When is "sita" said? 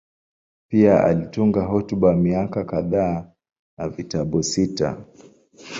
4.43-5.05